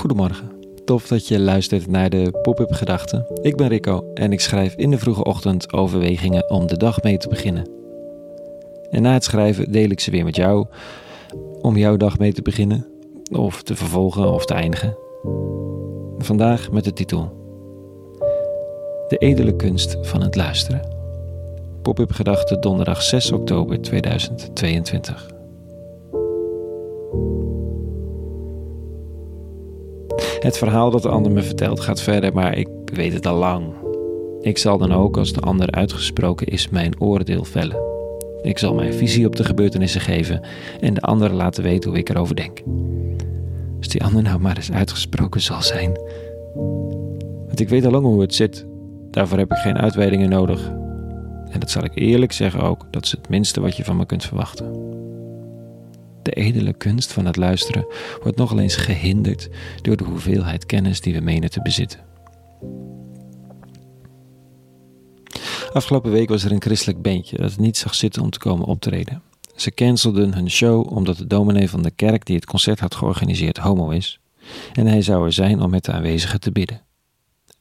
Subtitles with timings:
[0.00, 0.50] Goedemorgen.
[0.84, 3.26] Tof dat je luistert naar de Pop-up Gedachten.
[3.42, 7.18] Ik ben Rico en ik schrijf in de vroege ochtend overwegingen om de dag mee
[7.18, 7.68] te beginnen.
[8.90, 10.66] En na het schrijven deel ik ze weer met jou
[11.60, 12.86] om jouw dag mee te beginnen,
[13.32, 14.96] of te vervolgen of te eindigen.
[16.18, 17.32] Vandaag met de titel
[19.08, 20.88] De edele kunst van het luisteren.
[21.82, 25.39] Pop-up Gedachten donderdag 6 oktober 2022.
[30.40, 33.64] Het verhaal dat de ander me vertelt gaat verder, maar ik weet het al lang.
[34.40, 37.88] Ik zal dan ook, als de ander uitgesproken is, mijn oordeel vellen.
[38.42, 40.40] Ik zal mijn visie op de gebeurtenissen geven
[40.80, 42.60] en de ander laten weten hoe ik erover denk.
[43.78, 45.98] Als die ander nou maar eens uitgesproken zal zijn.
[47.46, 48.66] Want ik weet al lang hoe het zit.
[49.10, 50.68] Daarvoor heb ik geen uitweidingen nodig.
[51.50, 54.06] En dat zal ik eerlijk zeggen ook, dat is het minste wat je van me
[54.06, 54.98] kunt verwachten.
[56.30, 57.86] De edele kunst van het luisteren
[58.22, 59.48] wordt nogal eens gehinderd
[59.82, 62.00] door de hoeveelheid kennis die we menen te bezitten.
[65.72, 68.66] Afgelopen week was er een christelijk bandje dat het niet zag zitten om te komen
[68.66, 69.22] optreden.
[69.56, 73.58] Ze cancelden hun show omdat de dominee van de kerk die het concert had georganiseerd
[73.58, 74.20] homo is.
[74.72, 76.82] En hij zou er zijn om met de aanwezigen te bidden.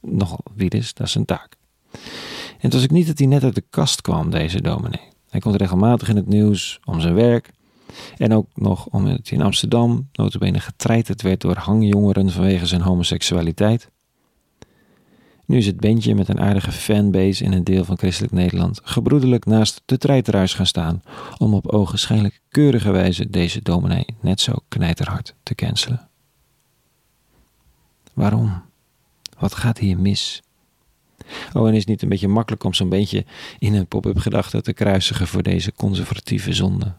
[0.00, 1.56] Nogal wie is, dat is een taak.
[1.92, 5.08] En het was ook niet dat hij net uit de kast kwam, deze dominee.
[5.28, 7.56] Hij komt regelmatig in het nieuws om zijn werk
[8.16, 13.90] en ook nog omdat hij in Amsterdam notabene getreiterd werd door hangjongeren vanwege zijn homoseksualiteit.
[15.46, 19.44] Nu is het bandje met een aardige fanbase in een deel van christelijk Nederland gebroedelijk
[19.44, 21.02] naast de treiteraars gaan staan
[21.38, 26.08] om op ogenschijnlijk keurige wijze deze dominee net zo knijterhard te cancelen.
[28.14, 28.62] Waarom?
[29.38, 30.42] Wat gaat hier mis?
[31.52, 33.24] Oh, en is het niet een beetje makkelijk om zo'n beetje
[33.58, 36.94] in een pop-up gedachte te kruisigen voor deze conservatieve zonde?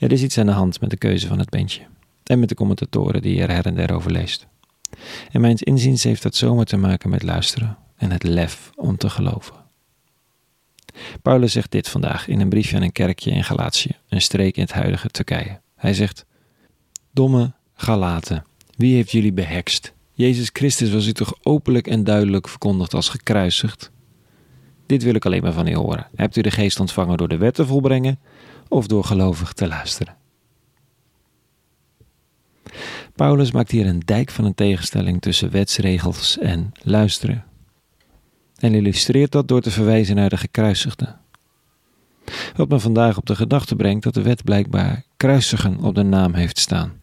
[0.00, 1.82] Er is iets aan de hand met de keuze van het bandje.
[2.24, 4.46] En met de commentatoren die er her en der over leest.
[5.30, 9.10] En mijn inziens heeft dat zomaar te maken met luisteren en het lef om te
[9.10, 9.54] geloven.
[11.22, 14.62] Paulus zegt dit vandaag in een briefje aan een kerkje in Galatië, een streek in
[14.62, 15.60] het huidige Turkije.
[15.76, 16.26] Hij zegt:
[17.12, 18.44] Domme Galaten,
[18.76, 19.92] wie heeft jullie behekst?
[20.12, 23.90] Jezus Christus was u toch openlijk en duidelijk verkondigd als gekruisigd?
[24.90, 26.06] Dit wil ik alleen maar van u horen.
[26.14, 28.18] Hebt u de geest ontvangen door de wet te volbrengen
[28.68, 30.16] of door gelovig te luisteren.
[33.14, 37.44] Paulus maakt hier een dijk van een tegenstelling tussen wetsregels en luisteren.
[38.58, 41.16] En illustreert dat door te verwijzen naar de gekruisigde.
[42.56, 46.34] Wat me vandaag op de gedachte brengt dat de wet blijkbaar kruisigen op de naam
[46.34, 47.02] heeft staan.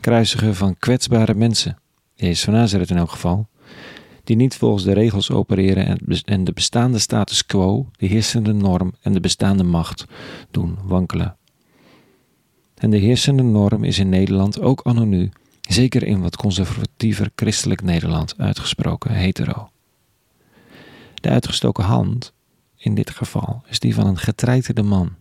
[0.00, 1.78] Kruisigen van kwetsbare mensen,
[2.14, 3.48] Jezus van Nazareth in elk geval,
[4.24, 9.12] die niet volgens de regels opereren en de bestaande status quo, de heersende norm en
[9.12, 10.04] de bestaande macht
[10.50, 11.36] doen wankelen.
[12.74, 17.82] En de heersende norm is in Nederland ook anno nu, zeker in wat conservatiever christelijk
[17.82, 19.70] Nederland, uitgesproken hetero.
[21.14, 22.32] De uitgestoken hand,
[22.76, 25.14] in dit geval, is die van een getreiterde man,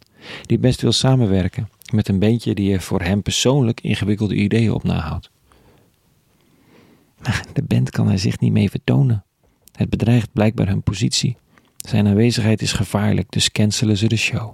[0.45, 4.83] die best wil samenwerken met een beentje die er voor hem persoonlijk ingewikkelde ideeën op
[4.83, 5.29] nahoudt.
[7.53, 9.25] De band kan er zich niet mee vertonen.
[9.71, 11.37] Het bedreigt blijkbaar hun positie.
[11.77, 14.53] Zijn aanwezigheid is gevaarlijk, dus cancelen ze de show.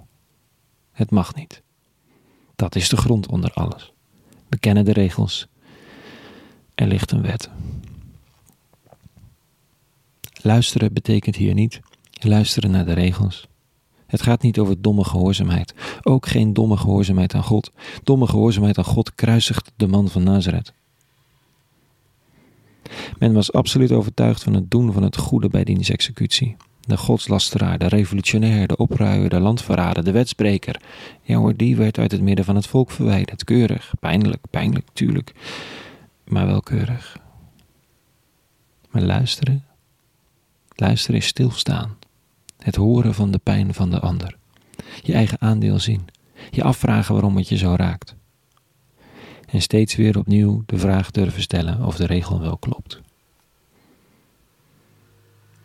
[0.92, 1.62] Het mag niet.
[2.56, 3.92] Dat is de grond onder alles.
[4.48, 5.48] We kennen de regels.
[6.74, 7.50] Er ligt een wet.
[10.42, 11.80] Luisteren betekent hier niet
[12.26, 13.46] luisteren naar de regels.
[14.06, 15.74] Het gaat niet over domme gehoorzaamheid.
[16.02, 17.72] Ook geen domme gehoorzaamheid aan God.
[18.02, 20.72] Domme gehoorzaamheid aan God kruisigt de man van Nazareth.
[23.18, 26.56] Men was absoluut overtuigd van het doen van het goede bij diens executie.
[26.80, 30.80] De godslasteraar, de revolutionair, de opruier, de landverrader, de wetsbreker.
[31.22, 33.44] Ja hoor, die werd uit het midden van het volk verwijderd.
[33.44, 35.32] Keurig, pijnlijk, pijnlijk, tuurlijk.
[36.24, 37.18] Maar wel keurig.
[38.90, 39.64] Maar luisteren?
[40.74, 41.96] Luisteren is stilstaan.
[42.58, 44.36] Het horen van de pijn van de ander.
[45.02, 46.04] Je eigen aandeel zien.
[46.50, 48.17] Je afvragen waarom het je zo raakt
[49.50, 53.00] en steeds weer opnieuw de vraag durven stellen of de regel wel klopt.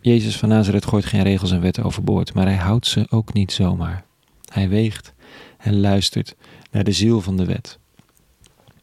[0.01, 3.51] Jezus van Nazareth gooit geen regels en wetten overboord, maar hij houdt ze ook niet
[3.51, 4.05] zomaar.
[4.45, 5.13] Hij weegt
[5.57, 6.35] en luistert
[6.71, 7.79] naar de ziel van de wet.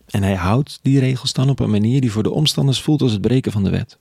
[0.06, 3.12] En hij houdt die regels dan op een manier die voor de omstanders voelt als
[3.12, 3.98] het breken van de wet.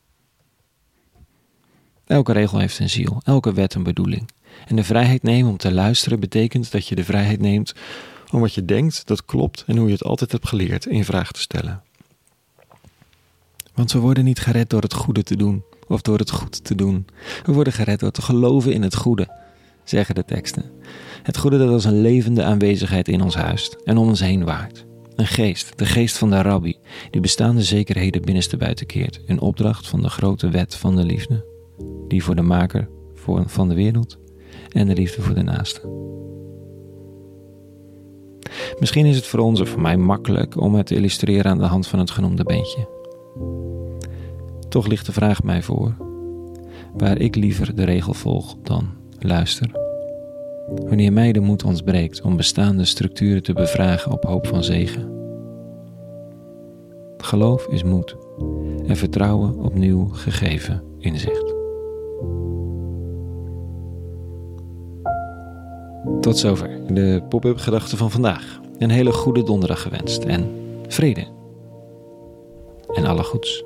[2.05, 4.29] Elke regel heeft een ziel, elke wet een bedoeling.
[4.67, 7.73] En de vrijheid nemen om te luisteren betekent dat je de vrijheid neemt
[8.31, 11.31] om wat je denkt dat klopt en hoe je het altijd hebt geleerd in vraag
[11.31, 11.81] te stellen.
[13.73, 16.75] Want we worden niet gered door het goede te doen of door het goed te
[16.75, 17.07] doen.
[17.45, 19.27] We worden gered door te geloven in het goede,
[19.83, 20.71] zeggen de teksten.
[21.23, 24.85] Het goede dat als een levende aanwezigheid in ons huist en om ons heen waart.
[25.15, 26.77] Een geest, de geest van de rabbi,
[27.11, 31.45] die bestaande zekerheden binnenste buiten keert, in opdracht van de grote wet van de liefde,
[32.07, 32.89] die voor de maker
[33.45, 34.17] van de wereld
[34.69, 35.81] en de liefde voor de naaste.
[38.79, 41.65] Misschien is het voor ons of voor mij makkelijk om het te illustreren aan de
[41.65, 42.87] hand van het genoemde beentje.
[44.69, 45.95] Toch ligt de vraag mij voor,
[46.93, 48.89] waar ik liever de regel volg dan
[49.19, 49.71] luister.
[50.75, 55.17] Wanneer mij de moed ontbreekt om bestaande structuren te bevragen op hoop van zegen.
[57.17, 58.15] Geloof is moed
[58.87, 61.58] en vertrouwen op nieuw gegeven inzicht.
[66.21, 68.59] Tot zover de pop-up gedachten van vandaag.
[68.77, 70.49] Een hele goede donderdag gewenst en
[70.87, 71.27] vrede.
[72.93, 73.63] En alle goeds.